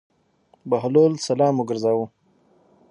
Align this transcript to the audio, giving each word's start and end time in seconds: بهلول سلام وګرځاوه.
بهلول 0.69 1.13
سلام 1.27 1.53
وګرځاوه. 1.57 2.05